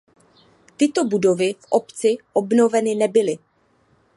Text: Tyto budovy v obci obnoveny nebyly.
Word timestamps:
Tyto 0.77 1.03
budovy 1.05 1.53
v 1.59 1.65
obci 1.69 2.17
obnoveny 2.33 2.95
nebyly. 2.95 3.37